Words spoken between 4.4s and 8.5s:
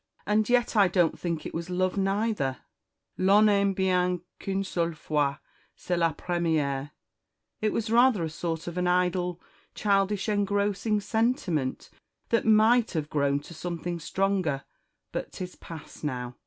seule fois; c'est la première;' it was rather a